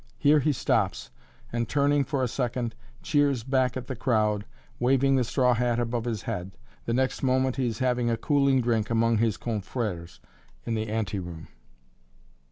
Here 0.17 0.39
he 0.39 0.51
stops, 0.51 1.11
and, 1.53 1.69
turning 1.69 2.03
for 2.03 2.23
a 2.23 2.27
second, 2.27 2.73
cheers 3.03 3.43
back 3.43 3.77
at 3.77 3.85
the 3.85 3.95
crowd, 3.95 4.45
waving 4.79 5.15
the 5.15 5.23
straw 5.23 5.53
hat 5.53 5.79
above 5.79 6.05
his 6.05 6.23
head. 6.23 6.57
The 6.85 6.93
next 6.95 7.21
moment 7.21 7.57
he 7.57 7.67
is 7.67 7.77
having 7.77 8.09
a 8.09 8.17
cooling 8.17 8.61
drink 8.61 8.89
among 8.89 9.19
his 9.19 9.37
confrères 9.37 10.17
in 10.65 10.73
the 10.73 10.89
anteroom. 10.89 11.49